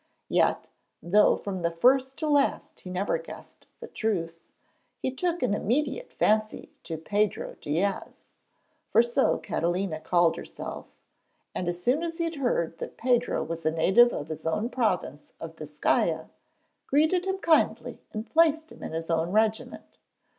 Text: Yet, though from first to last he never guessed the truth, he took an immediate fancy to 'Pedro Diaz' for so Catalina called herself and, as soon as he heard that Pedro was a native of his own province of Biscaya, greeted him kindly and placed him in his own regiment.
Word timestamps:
Yet, 0.29 0.65
though 1.03 1.35
from 1.35 1.63
first 1.73 2.17
to 2.17 2.27
last 2.27 2.79
he 2.79 2.89
never 2.89 3.19
guessed 3.19 3.67
the 3.79 3.87
truth, 3.87 4.47
he 4.97 5.11
took 5.11 5.43
an 5.43 5.53
immediate 5.53 6.11
fancy 6.11 6.71
to 6.81 6.97
'Pedro 6.97 7.53
Diaz' 7.61 8.33
for 8.89 9.03
so 9.03 9.37
Catalina 9.37 9.99
called 9.99 10.37
herself 10.37 10.87
and, 11.53 11.67
as 11.67 11.83
soon 11.83 12.01
as 12.01 12.17
he 12.17 12.35
heard 12.35 12.79
that 12.79 12.97
Pedro 12.97 13.43
was 13.43 13.63
a 13.63 13.69
native 13.69 14.11
of 14.11 14.29
his 14.29 14.43
own 14.43 14.69
province 14.71 15.33
of 15.39 15.55
Biscaya, 15.55 16.29
greeted 16.87 17.27
him 17.27 17.37
kindly 17.37 18.01
and 18.11 18.25
placed 18.25 18.71
him 18.71 18.81
in 18.81 18.93
his 18.93 19.11
own 19.11 19.29
regiment. 19.31 19.99